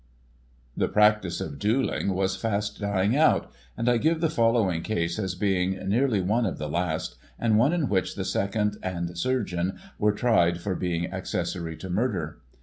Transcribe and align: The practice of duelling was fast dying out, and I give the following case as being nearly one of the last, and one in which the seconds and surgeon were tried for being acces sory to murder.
The 0.75 0.87
practice 0.87 1.39
of 1.41 1.59
duelling 1.59 2.15
was 2.15 2.35
fast 2.35 2.79
dying 2.81 3.15
out, 3.15 3.51
and 3.77 3.87
I 3.87 3.97
give 3.97 4.19
the 4.19 4.31
following 4.31 4.81
case 4.81 5.19
as 5.19 5.35
being 5.35 5.73
nearly 5.87 6.21
one 6.23 6.47
of 6.47 6.57
the 6.57 6.67
last, 6.67 7.17
and 7.37 7.55
one 7.55 7.71
in 7.71 7.87
which 7.87 8.15
the 8.15 8.25
seconds 8.25 8.77
and 8.81 9.15
surgeon 9.15 9.77
were 9.99 10.11
tried 10.11 10.59
for 10.59 10.73
being 10.73 11.07
acces 11.11 11.53
sory 11.53 11.77
to 11.77 11.89
murder. 11.91 12.39